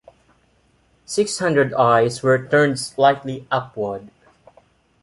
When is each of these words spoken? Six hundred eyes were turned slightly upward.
Six 1.05 1.37
hundred 1.37 1.75
eyes 1.75 2.23
were 2.23 2.47
turned 2.47 2.79
slightly 2.79 3.45
upward. 3.51 4.09